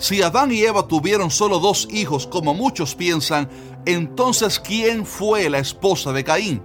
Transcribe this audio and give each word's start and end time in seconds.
Si 0.00 0.22
Adán 0.22 0.50
y 0.50 0.62
Eva 0.62 0.88
tuvieron 0.88 1.30
solo 1.30 1.58
dos 1.58 1.86
hijos, 1.90 2.26
como 2.26 2.54
muchos 2.54 2.94
piensan, 2.94 3.50
entonces 3.84 4.58
¿quién 4.58 5.04
fue 5.04 5.50
la 5.50 5.58
esposa 5.58 6.10
de 6.14 6.24
Caín? 6.24 6.62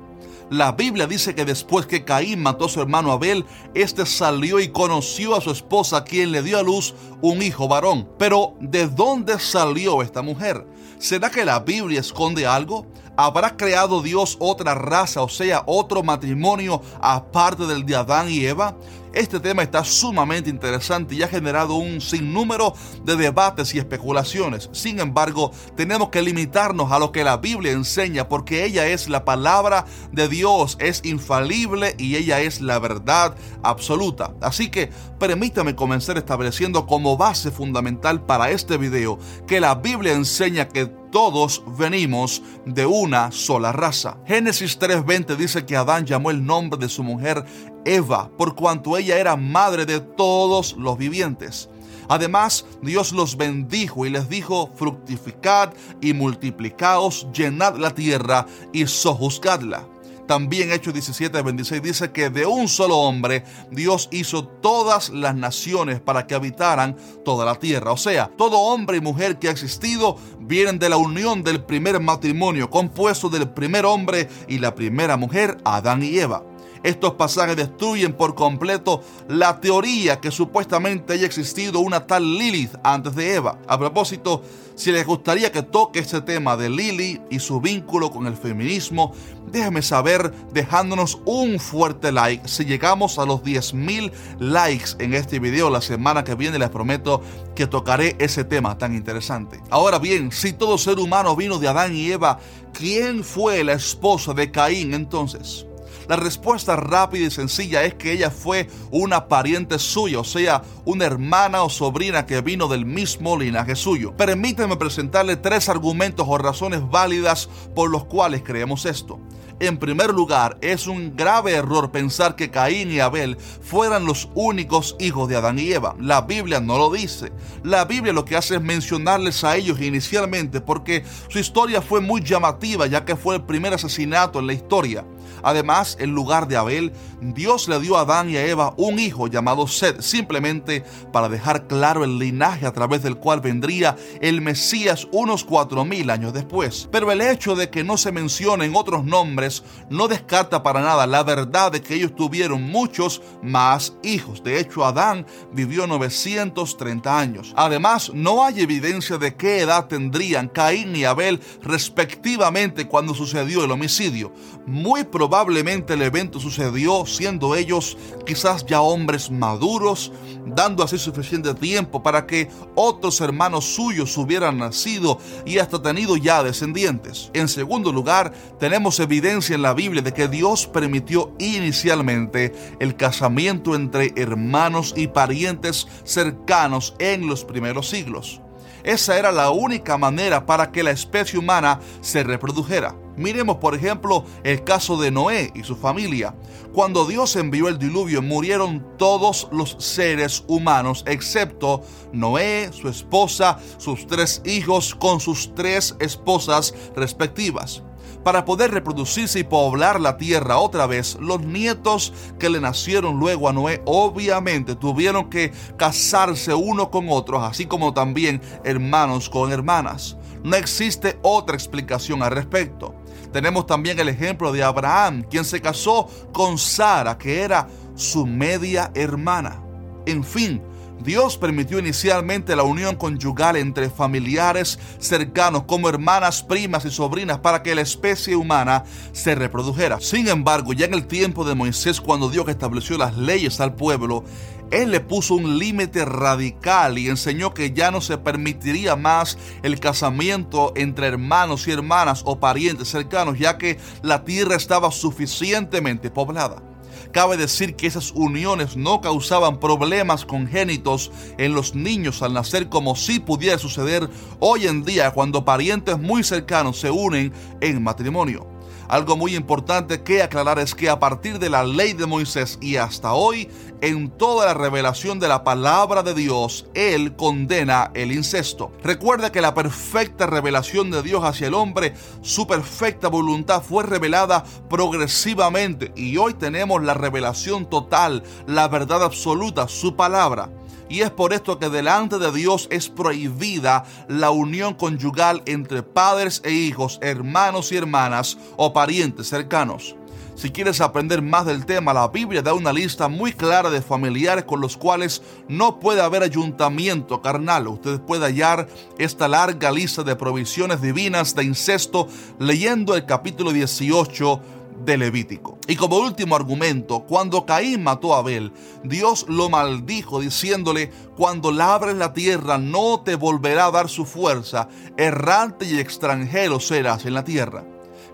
La 0.50 0.72
Biblia 0.72 1.06
dice 1.06 1.36
que 1.36 1.44
después 1.44 1.86
que 1.86 2.06
Caín 2.06 2.42
mató 2.42 2.66
a 2.66 2.70
su 2.70 2.80
hermano 2.80 3.12
Abel, 3.12 3.44
éste 3.74 4.06
salió 4.06 4.62
y 4.62 4.70
conoció 4.70 5.36
a 5.36 5.42
su 5.42 5.52
esposa, 5.52 6.06
quien 6.06 6.32
le 6.32 6.44
dio 6.44 6.58
a 6.58 6.64
luz 6.64 6.94
un 7.22 7.42
hijo 7.42 7.68
varón. 7.68 8.08
Pero, 8.18 8.54
¿de 8.62 8.88
dónde 8.88 9.38
salió 9.38 10.02
esta 10.02 10.22
mujer? 10.22 10.66
¿Será 10.98 11.30
que 11.30 11.44
la 11.44 11.60
Biblia 11.60 12.00
esconde 12.00 12.48
algo? 12.48 12.86
¿Habrá 13.18 13.58
creado 13.58 14.02
Dios 14.02 14.38
otra 14.40 14.76
raza, 14.76 15.24
o 15.24 15.30
sea, 15.30 15.64
otro 15.66 16.04
matrimonio 16.04 16.82
aparte 17.02 17.66
del 17.66 17.86
de 17.86 17.96
Adán 17.98 18.30
y 18.30 18.46
Eva? 18.46 18.78
Este 19.16 19.40
tema 19.40 19.64
está 19.64 19.86
sumamente 19.86 20.50
interesante 20.50 21.16
y 21.16 21.24
ha 21.24 21.30
generado 21.30 21.76
un 21.76 22.02
sinnúmero 22.02 22.74
de 23.06 23.16
debates 23.16 23.74
y 23.74 23.80
especulaciones. 23.80 24.70
Sin 24.74 25.00
embargo, 25.00 25.54
tenemos 25.78 26.10
que 26.10 26.22
limitarnos 26.22 26.92
a 26.92 27.00
lo 27.00 27.14
que 27.14 27.24
la 27.24 27.38
Biblia 27.38 27.72
enseña 27.72 28.28
porque 28.28 28.66
ella 28.66 28.88
es 28.88 29.08
la 29.08 29.24
palabra 29.24 29.86
de 30.12 30.28
Dios, 30.28 30.76
es 30.82 31.00
infalible 31.06 31.96
y 31.98 32.18
ella 32.18 32.42
es 32.42 32.60
la 32.60 32.78
verdad 32.78 33.38
absoluta. 33.64 34.34
Así 34.42 34.70
que 34.70 34.90
permítame 35.18 35.76
comenzar 35.76 36.18
estableciendo 36.18 36.86
como 36.86 37.16
base 37.16 37.52
fundamental 37.52 38.22
para 38.22 38.50
este 38.50 38.78
video 38.78 39.18
que 39.48 39.62
la 39.62 39.76
Biblia 39.76 40.12
enseña 40.12 40.68
que 40.68 40.92
todos 41.16 41.64
venimos 41.78 42.44
de 42.66 42.86
una 42.86 43.32
sola 43.32 43.72
raza. 43.72 44.18
Génesis 44.28 44.78
3:20 44.78 45.38
dice 45.38 45.66
que 45.66 45.78
Adán 45.78 46.06
llamó 46.06 46.30
el 46.30 46.46
nombre 46.46 46.78
de 46.78 46.90
su 46.90 47.04
mujer 47.04 47.46
Eva, 47.86 48.30
por 48.38 48.54
cuanto 48.54 48.98
ella 48.98 49.18
era 49.18 49.38
madre 49.38 49.86
de 49.86 50.02
todos 50.02 50.76
los 50.78 50.98
vivientes. 50.98 51.70
Además, 52.10 52.66
Dios 52.82 53.14
los 53.14 53.38
bendijo 53.38 54.06
y 54.06 54.10
les 54.10 54.28
dijo, 54.28 54.70
fructificad 54.76 55.72
y 56.02 56.12
multiplicaos, 56.12 57.28
llenad 57.32 57.78
la 57.78 57.92
tierra 57.92 58.46
y 58.74 58.86
sojuzgadla. 58.86 59.95
También 60.28 60.72
Hechos 60.72 60.94
17, 60.94 61.42
26 61.42 61.82
dice 61.82 62.12
que 62.12 62.30
de 62.30 62.46
un 62.46 62.68
solo 62.68 62.98
hombre 62.98 63.44
Dios 63.72 64.10
hizo 64.12 64.48
todas 64.48 65.10
las 65.10 65.36
naciones 65.36 66.00
para 66.00 66.26
que 66.26 66.36
habitaran 66.36 66.96
toda 67.24 67.46
la 67.46 67.56
tierra. 67.56 67.92
O 67.92 67.98
sea, 67.98 68.32
todo 68.38 68.58
hombre 68.58 68.98
y 68.98 69.02
mujer 69.02 69.38
que 69.38 69.48
ha 69.48 69.52
existido 69.52 70.18
vienen 70.40 70.80
de 70.80 70.90
la 70.90 70.98
unión 70.98 71.44
del 71.44 71.64
primer 71.64 72.00
matrimonio 72.00 72.70
compuesto 72.70 73.30
del 73.30 73.50
primer 73.50 73.86
hombre 73.86 74.30
y 74.48 74.60
la 74.60 74.74
primera 74.74 75.18
mujer, 75.18 75.58
Adán 75.64 76.04
y 76.04 76.18
Eva. 76.18 76.44
Estos 76.86 77.16
pasajes 77.16 77.56
destruyen 77.56 78.14
por 78.14 78.36
completo 78.36 79.02
la 79.28 79.60
teoría 79.60 80.22
que 80.22 80.30
supuestamente 80.30 81.14
haya 81.14 81.26
existido 81.26 81.80
una 81.80 82.06
tal 82.06 82.38
Lilith 82.38 82.76
antes 82.84 83.16
de 83.16 83.34
Eva. 83.34 83.58
A 83.68 83.80
propósito, 83.80 84.44
si 84.76 84.92
les 84.92 85.04
gustaría 85.04 85.52
que 85.52 85.64
toque 85.64 85.98
este 85.98 86.22
tema 86.22 86.56
de 86.56 86.70
Lily 86.70 87.22
y 87.32 87.40
su 87.40 87.60
vínculo 87.60 88.12
con 88.12 88.28
el 88.28 88.38
feminismo, 88.38 89.14
déjenme 89.52 89.82
saber 89.82 90.32
dejándonos 90.54 91.18
un 91.26 91.60
fuerte 91.60 92.12
like. 92.12 92.48
Si 92.48 92.66
llegamos 92.66 93.18
a 93.18 93.26
los 93.26 93.42
10.000 93.42 94.12
likes 94.38 94.92
en 95.00 95.16
este 95.16 95.40
video 95.40 95.72
la 95.72 95.82
semana 95.82 96.24
que 96.24 96.36
viene, 96.36 96.60
les 96.60 96.70
prometo 96.70 97.24
que 97.56 97.66
tocaré 97.66 98.16
ese 98.20 98.44
tema 98.44 98.78
tan 98.78 98.94
interesante. 98.94 99.60
Ahora 99.72 99.98
bien, 99.98 100.32
si 100.32 100.54
todo 100.54 100.78
ser 100.78 101.00
humano 101.00 101.36
vino 101.36 101.58
de 101.58 101.68
Adán 101.68 101.96
y 101.96 102.12
Eva, 102.12 102.38
¿quién 102.74 103.24
fue 103.24 103.64
la 103.64 103.74
esposa 103.74 104.36
de 104.36 104.52
Caín 104.52 104.94
entonces? 104.94 105.66
La 106.08 106.16
respuesta 106.16 106.76
rápida 106.76 107.28
y 107.28 107.32
sencilla 107.32 107.84
es 107.84 107.96
que 107.96 108.12
ella 108.12 108.30
fue 108.30 108.68
una 108.92 109.28
pariente 109.28 109.80
suya, 109.80 110.20
o 110.20 110.24
sea, 110.24 110.62
una 110.86 111.06
hermana 111.06 111.64
o 111.64 111.70
sobrina 111.70 112.26
que 112.26 112.42
vino 112.42 112.68
del 112.68 112.86
mismo 112.86 113.38
linaje 113.38 113.76
suyo. 113.76 114.16
Permíteme 114.16 114.78
presentarle 114.78 115.36
tres 115.36 115.70
argumentos 115.70 116.26
o 116.30 116.38
razones 116.38 116.82
válidas 116.90 117.50
por 117.74 117.90
los 117.90 118.06
cuales 118.06 118.44
creemos 118.44 118.86
esto. 118.86 119.20
En 119.62 119.78
primer 119.78 120.14
lugar, 120.14 120.58
es 120.60 120.86
un 120.86 121.16
grave 121.16 121.54
error 121.54 121.90
pensar 121.90 122.36
que 122.36 122.52
Caín 122.52 122.92
y 122.92 123.00
Abel 123.00 123.38
fueran 123.38 124.06
los 124.06 124.28
únicos 124.36 124.98
hijos 125.00 125.30
de 125.30 125.38
Adán 125.38 125.60
y 125.60 125.72
Eva. 125.72 125.96
La 125.98 126.24
Biblia 126.24 126.60
no 126.60 126.78
lo 126.78 126.92
dice. 126.92 127.32
La 127.64 127.86
Biblia 127.86 128.12
lo 128.12 128.26
que 128.26 128.36
hace 128.36 128.56
es 128.56 128.62
mencionarles 128.62 129.46
a 129.46 129.56
ellos 129.56 129.80
inicialmente 129.80 130.60
porque 130.60 131.06
su 131.30 131.40
historia 131.40 131.82
fue 131.82 132.02
muy 132.02 132.22
llamativa 132.22 132.86
ya 132.86 133.06
que 133.06 133.16
fue 133.16 133.38
el 133.38 133.44
primer 133.44 133.74
asesinato 133.74 134.40
en 134.40 134.48
la 134.48 134.54
historia. 134.54 135.06
Además, 135.44 135.98
en 136.00 136.12
lugar 136.12 136.48
de 136.48 136.58
Abel, 136.58 136.94
Dios 137.22 137.68
le 137.68 137.80
dio 137.80 137.98
a 137.98 138.02
Adán 138.02 138.30
y 138.30 138.38
a 138.38 138.46
Eva 138.46 138.74
un 138.78 139.00
hijo 139.00 139.28
llamado 139.28 139.68
Sed, 139.68 140.02
simplemente 140.02 140.84
para 141.12 141.30
dejar 141.30 141.68
claro 141.68 142.04
el 142.04 142.20
linaje 142.20 142.66
a 142.66 142.74
través 142.74 143.04
del 143.04 143.18
cual 143.18 143.42
vendría 143.42 143.96
el 144.22 144.42
Mesías 144.42 145.08
unos 145.12 145.44
cuatro 145.44 145.86
mil 145.86 146.10
años 146.10 146.34
después. 146.34 146.88
Pero 146.92 147.12
el 147.12 147.22
hecho 147.22 147.56
de 147.56 147.70
que 147.70 147.84
no 147.84 147.98
se 147.98 148.12
mencionen 148.12 148.76
otros 148.76 149.04
nombres 149.04 149.64
no 149.90 150.08
descarta 150.08 150.64
para 150.64 150.82
nada 150.82 151.08
la 151.08 151.24
verdad 151.24 151.72
de 151.72 151.82
que 151.82 151.96
ellos 151.96 152.16
tuvieron 152.16 152.64
muchos 152.64 153.22
más 153.42 153.94
hijos. 154.04 154.44
De 154.44 154.60
hecho, 154.60 154.86
Adán 154.86 155.26
vivió 155.52 155.88
930 155.88 157.20
años. 157.20 157.54
Además, 157.56 158.12
no 158.14 158.46
hay 158.46 158.62
evidencia 158.62 159.18
de 159.18 159.36
qué 159.36 159.60
edad 159.60 159.88
tendrían 159.88 160.48
Caín 160.48 160.96
y 160.96 161.06
Abel 161.06 161.40
respectivamente 161.62 162.88
cuando 162.88 163.14
sucedió 163.14 163.64
el 163.64 163.72
homicidio. 163.72 164.34
Muy 164.66 165.04
probablemente 165.04 165.25
Probablemente 165.26 165.96
el 165.96 166.04
evento 166.04 166.40
sucedió 166.40 167.04
siendo 167.08 167.56
ellos 167.56 167.98
quizás 168.28 168.64
ya 168.64 168.82
hombres 168.82 169.32
maduros, 169.32 170.12
dando 170.46 170.84
así 170.84 171.00
suficiente 171.00 171.56
tiempo 171.56 172.04
para 172.04 172.28
que 172.28 172.48
otros 172.76 173.20
hermanos 173.22 173.66
suyos 173.66 174.16
hubieran 174.20 174.60
nacido 174.60 175.18
y 175.44 175.58
hasta 175.58 175.82
tenido 175.82 176.16
ya 176.16 176.44
descendientes. 176.44 177.32
En 177.34 177.48
segundo 177.48 177.92
lugar, 177.92 178.34
tenemos 178.60 179.00
evidencia 179.00 179.56
en 179.56 179.64
la 179.64 179.74
Biblia 179.74 180.04
de 180.04 180.14
que 180.14 180.28
Dios 180.28 180.68
permitió 180.68 181.34
inicialmente 181.40 182.54
el 182.80 182.96
casamiento 182.96 183.74
entre 183.74 184.14
hermanos 184.16 184.94
y 184.96 185.08
parientes 185.08 185.88
cercanos 186.04 186.94
en 187.00 187.26
los 187.26 187.44
primeros 187.44 187.90
siglos. 187.90 188.42
Esa 188.86 189.18
era 189.18 189.32
la 189.32 189.50
única 189.50 189.98
manera 189.98 190.46
para 190.46 190.72
que 190.72 190.84
la 190.84 190.92
especie 190.92 191.40
humana 191.40 191.80
se 192.02 192.24
reprodujera. 192.24 192.96
Miremos 193.18 193.58
por 193.58 193.74
ejemplo 193.74 194.26
el 194.44 194.64
caso 194.64 194.96
de 194.96 195.10
Noé 195.10 195.52
y 195.56 195.64
su 195.64 195.76
familia. 195.76 196.36
Cuando 196.72 197.08
Dios 197.08 197.36
envió 197.36 197.68
el 197.68 197.80
diluvio 197.80 198.22
murieron 198.22 198.86
todos 198.98 199.48
los 199.52 199.76
seres 199.80 200.44
humanos 200.48 201.04
excepto 201.08 201.82
Noé, 202.14 202.70
su 202.74 202.88
esposa, 202.88 203.58
sus 203.78 204.06
tres 204.06 204.44
hijos 204.46 204.94
con 204.94 205.20
sus 205.20 205.56
tres 205.56 205.96
esposas 206.00 206.76
respectivas 206.96 207.82
para 208.26 208.44
poder 208.44 208.72
reproducirse 208.72 209.38
y 209.38 209.44
poblar 209.44 210.02
la 210.02 210.18
tierra 210.18 210.58
otra 210.58 210.88
vez, 210.88 211.16
los 211.22 211.42
nietos 211.42 212.12
que 212.40 212.50
le 212.50 212.60
nacieron 212.60 213.20
luego 213.20 213.48
a 213.48 213.54
Noé 213.54 213.84
obviamente 213.86 214.76
tuvieron 214.76 215.30
que 215.30 215.54
casarse 215.78 216.52
uno 216.56 216.90
con 216.90 217.06
otros, 217.08 217.44
así 217.44 217.68
como 217.68 217.94
también 217.94 218.42
hermanos 218.64 219.30
con 219.30 219.52
hermanas. 219.52 220.18
No 220.44 220.56
existe 220.56 221.20
otra 221.22 221.56
explicación 221.56 222.24
al 222.24 222.32
respecto. 222.32 222.96
Tenemos 223.32 223.68
también 223.68 224.00
el 224.00 224.10
ejemplo 224.10 224.52
de 224.52 224.64
Abraham, 224.64 225.22
quien 225.30 225.46
se 225.46 225.62
casó 225.62 226.10
con 226.34 226.58
Sara, 226.58 227.20
que 227.20 227.42
era 227.42 227.68
su 227.94 228.26
media 228.26 228.90
hermana. 228.96 229.62
En 230.08 230.24
fin, 230.24 230.64
Dios 231.04 231.38
permitió 231.38 231.80
inicialmente 231.80 232.56
la 232.56 232.64
unión 232.64 232.96
conyugal 232.96 233.58
entre 233.58 233.90
familiares 233.90 234.80
cercanos 235.00 235.64
como 235.64 235.90
hermanas, 235.90 236.42
primas 236.42 236.86
y 236.86 236.92
sobrinas 236.92 237.40
para 237.40 237.62
que 237.62 237.76
la 237.76 237.82
especie 237.82 238.36
humana 238.36 238.84
se 239.12 239.36
reprodujera. 239.36 240.00
Sin 240.00 240.28
embargo, 240.28 240.74
ya 240.74 240.86
en 240.86 240.94
el 240.94 241.06
tiempo 241.06 241.46
de 241.46 241.56
Moisés, 241.56 242.02
cuando 242.02 242.30
Dios 242.30 242.48
estableció 242.48 242.98
las 242.98 243.18
leyes 243.18 243.60
al 243.60 243.76
pueblo, 243.76 244.24
él 244.72 244.92
le 244.92 245.00
puso 245.00 245.36
un 245.36 245.60
límite 245.60 246.06
radical 246.06 246.98
y 246.98 247.08
enseñó 247.08 247.54
que 247.54 247.72
ya 247.72 247.92
no 247.92 248.02
se 248.02 248.18
permitiría 248.18 248.96
más 248.96 249.38
el 249.62 249.80
casamiento 249.80 250.74
entre 250.76 251.08
hermanos 251.08 251.68
y 251.68 251.72
hermanas 251.72 252.24
o 252.26 252.40
parientes 252.40 252.90
cercanos, 252.90 253.38
ya 253.38 253.58
que 253.58 253.78
la 254.02 254.24
tierra 254.24 254.56
estaba 254.56 254.92
suficientemente 254.92 256.10
poblada. 256.10 256.75
Cabe 257.12 257.38
decir 257.38 257.76
que 257.76 257.88
esas 257.88 258.12
uniones 258.12 258.76
no 258.76 259.02
causaban 259.02 259.60
problemas 259.60 260.26
congénitos 260.26 261.12
en 261.38 261.54
los 261.54 261.76
niños 261.76 262.22
al 262.22 262.34
nacer 262.34 262.70
como 262.70 262.96
si 262.96 263.20
pudiera 263.20 263.58
suceder 263.58 264.10
hoy 264.40 264.68
en 264.68 264.84
día 264.84 265.12
cuando 265.12 265.46
parientes 265.46 266.00
muy 266.00 266.24
cercanos 266.24 266.80
se 266.80 266.92
unen 266.92 267.34
en 267.62 267.84
matrimonio. 267.84 268.55
Algo 268.88 269.18
muy 269.18 269.36
importante 269.36 270.04
que 270.04 270.22
aclarar 270.22 270.60
es 270.60 270.76
que 270.76 270.90
a 270.90 271.00
partir 271.00 271.40
de 271.40 271.50
la 271.50 271.64
ley 271.64 271.94
de 271.94 272.06
Moisés 272.06 272.58
y 272.62 272.76
hasta 272.76 273.14
hoy, 273.14 273.50
en 273.82 274.10
toda 274.10 274.46
la 274.46 274.54
revelación 274.54 275.20
de 275.20 275.28
la 275.28 275.44
palabra 275.44 276.04
de 276.04 276.14
Dios, 276.14 276.68
Él 276.74 277.16
condena 277.16 277.92
el 277.94 278.12
incesto. 278.12 278.72
Recuerda 278.84 279.32
que 279.32 279.42
la 279.42 279.54
perfecta 279.54 280.28
revelación 280.28 280.92
de 280.92 281.02
Dios 281.02 281.24
hacia 281.24 281.48
el 281.48 281.54
hombre, 281.54 281.94
su 282.22 282.48
perfecta 282.48 283.08
voluntad 283.08 283.64
fue 283.64 283.84
revelada 283.84 284.44
progresivamente 284.70 285.92
y 285.96 286.18
hoy 286.18 286.34
tenemos 286.34 286.84
la 286.84 286.94
revelación 286.94 287.70
total, 287.70 288.24
la 288.48 288.68
verdad 288.68 289.04
absoluta, 289.04 289.68
su 289.68 289.96
palabra. 289.96 290.50
Y 290.90 291.02
es 291.02 291.12
por 291.12 291.34
esto 291.34 291.60
que 291.60 291.70
delante 291.70 292.20
de 292.20 292.32
Dios 292.32 292.68
es 292.72 292.90
prohibida 292.90 293.84
la 294.08 294.32
unión 294.32 294.74
conyugal 294.74 295.42
entre 295.46 295.84
padres 295.84 296.42
e 296.44 296.52
hijos, 296.52 297.00
hermanos 297.02 297.72
y 297.72 297.78
hermanas 297.78 298.38
o 298.58 298.74
parientes 298.74 299.30
cercanos. 299.30 299.96
Si 300.36 300.52
quieres 300.52 300.82
aprender 300.82 301.22
más 301.22 301.46
del 301.46 301.66
tema, 301.66 301.94
la 301.94 302.10
Biblia 302.10 302.42
da 302.42 302.54
una 302.54 302.74
lista 302.74 303.08
muy 303.08 303.32
clara 303.32 303.70
de 303.70 303.82
familiares 303.82 304.44
con 304.44 304.60
los 304.60 304.76
cuales 304.76 305.22
no 305.48 305.80
puede 305.80 306.02
haber 306.02 306.24
ayuntamiento 306.24 307.22
carnal. 307.22 307.70
Usted 307.70 308.02
puede 308.02 308.26
hallar 308.26 308.68
esta 308.98 309.30
larga 309.30 309.72
lista 309.72 310.04
de 310.04 310.18
provisiones 310.18 310.82
divinas 310.82 311.36
de 311.36 311.46
incesto 311.46 312.10
leyendo 312.38 312.96
el 312.96 313.06
capítulo 313.06 313.54
18 313.54 314.42
de 314.84 314.98
Levítico. 314.98 315.58
Y 315.68 315.76
como 315.76 315.98
último 315.98 316.36
argumento, 316.36 317.02
cuando 317.02 317.46
Caín 317.46 317.84
mató 317.84 318.14
a 318.14 318.20
Abel, 318.20 318.52
Dios 318.84 319.26
lo 319.28 319.50
maldijo 319.50 320.20
diciéndole, 320.20 320.92
cuando 321.16 321.52
labres 321.52 321.96
la 321.96 322.14
tierra 322.14 322.58
no 322.58 323.02
te 323.02 323.16
volverá 323.16 323.66
a 323.66 323.72
dar 323.72 323.90
su 323.90 324.06
fuerza, 324.06 324.68
errante 324.98 325.66
y 325.66 325.80
extranjero 325.80 326.60
serás 326.60 327.06
en 327.06 327.14
la 327.14 327.24
tierra. 327.24 327.66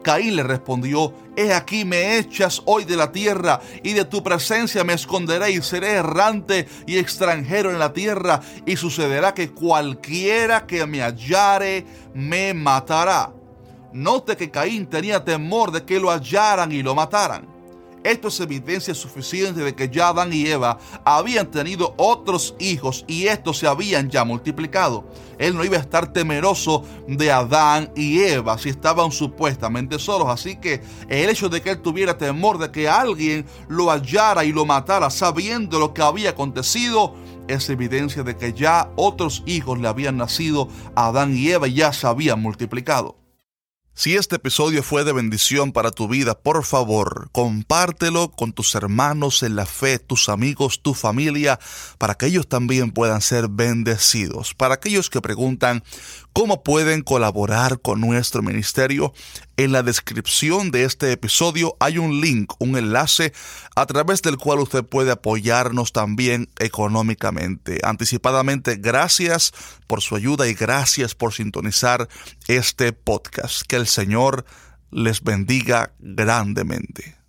Caín 0.02 0.36
le 0.36 0.44
respondió, 0.44 1.14
He 1.36 1.54
aquí 1.54 1.86
me 1.86 2.18
echas 2.18 2.62
hoy 2.66 2.86
de 2.86 2.98
la 2.98 3.12
tierra, 3.12 3.62
y 3.84 3.94
de 3.94 4.06
tu 4.06 4.24
presencia 4.24 4.84
me 4.84 4.94
esconderé, 4.94 5.52
y 5.52 5.62
seré 5.62 5.92
errante 5.92 6.68
y 6.88 6.98
extranjero 6.98 7.72
en 7.72 7.80
la 7.80 7.94
tierra, 7.94 8.42
y 8.66 8.76
sucederá 8.78 9.34
que 9.34 9.52
cualquiera 9.52 10.66
que 10.66 10.86
me 10.86 11.02
hallare 11.02 11.86
me 12.14 12.54
matará. 12.54 13.34
Note 13.94 14.38
que 14.38 14.50
Caín 14.50 14.86
tenía 14.86 15.24
temor 15.24 15.72
de 15.72 15.84
que 15.84 16.00
lo 16.00 16.10
hallaran 16.10 16.72
y 16.72 16.82
lo 16.82 16.96
mataran. 16.96 17.52
Esto 18.04 18.30
es 18.30 18.40
evidencia 18.40 18.96
suficiente 18.96 19.62
de 19.62 19.76
que 19.76 19.88
ya 19.88 20.08
Adán 20.10 20.34
y 20.34 20.48
Eva 20.48 20.80
habían 21.06 21.52
tenido 21.52 21.94
otros 21.98 22.56
hijos 22.58 23.06
y 23.08 23.28
estos 23.28 23.60
se 23.60 23.68
habían 23.68 24.10
ya 24.10 24.26
multiplicado. 24.26 25.06
Él 25.38 25.56
no 25.56 25.64
iba 25.64 25.78
a 25.78 25.82
estar 25.82 26.12
temeroso 26.12 26.84
de 27.08 27.32
Adán 27.32 27.92
y 27.96 28.22
Eva 28.22 28.58
si 28.58 28.70
estaban 28.70 29.12
supuestamente 29.12 30.00
solos. 30.00 30.30
Así 30.30 30.56
que 30.56 30.82
el 31.10 31.30
hecho 31.30 31.48
de 31.48 31.62
que 31.62 31.72
él 31.72 31.82
tuviera 31.82 32.18
temor 32.18 32.58
de 32.58 32.72
que 32.72 32.90
alguien 32.90 33.46
lo 33.68 33.92
hallara 33.92 34.46
y 34.46 34.52
lo 34.52 34.66
matara 34.66 35.12
sabiendo 35.12 35.78
lo 35.78 35.94
que 35.94 36.02
había 36.02 36.32
acontecido 36.32 37.14
es 37.48 37.70
evidencia 37.70 38.24
de 38.24 38.36
que 38.36 38.54
ya 38.54 38.90
otros 38.96 39.44
hijos 39.46 39.80
le 39.80 39.88
habían 39.88 40.18
nacido 40.18 40.70
a 40.96 41.08
Adán 41.08 41.38
y 41.38 41.50
Eva 41.50 41.68
y 41.68 41.76
ya 41.76 41.94
se 41.94 42.08
habían 42.08 42.42
multiplicado. 42.42 43.21
Si 43.94 44.16
este 44.16 44.38
episodio 44.38 44.84
fue 44.84 45.04
de 45.04 45.12
bendición 45.12 45.74
para 45.74 45.92
tu 45.92 46.08
vida, 46.08 46.34
por 46.34 46.64
favor, 46.64 47.30
compártelo 47.34 48.32
con 48.32 48.54
tus 48.54 48.74
hermanos 48.74 49.44
en 49.44 49.58
la 49.58 49.66
fe, 49.66 50.00
tus 50.00 50.30
amigos, 50.30 50.82
tu 50.82 50.94
familia, 50.94 51.60
para 51.98 52.16
que 52.16 52.28
ellos 52.28 52.48
también 52.48 52.92
puedan 52.92 53.22
ser 53.22 53.50
bendecidos. 53.50 54.54
Para 54.56 54.76
aquellos 54.76 55.10
que 55.10 55.22
preguntan 55.22 55.84
cómo 56.32 56.64
pueden 56.64 57.02
colaborar 57.02 57.82
con 57.82 58.00
nuestro 58.00 58.42
ministerio, 58.42 59.14
en 59.58 59.72
la 59.74 59.84
descripción 59.84 60.72
de 60.72 60.86
este 60.86 61.12
episodio 61.12 61.76
hay 61.80 62.00
un 62.00 62.22
link, 62.22 62.54
un 62.60 62.78
enlace 62.78 63.34
a 63.76 63.86
través 63.86 64.24
del 64.24 64.38
cual 64.38 64.60
usted 64.60 64.84
puede 64.84 65.12
apoyarnos 65.12 65.92
también 65.92 66.50
económicamente. 66.58 67.80
Anticipadamente, 67.84 68.78
gracias 68.78 69.54
por 69.86 70.02
su 70.02 70.16
ayuda 70.16 70.48
y 70.48 70.56
gracias 70.56 71.14
por 71.14 71.34
sintonizar 71.34 72.08
este 72.48 72.94
podcast. 72.94 73.62
El 73.82 73.88
Señor 73.88 74.46
les 74.92 75.22
bendiga 75.24 75.94
grandemente. 76.00 77.21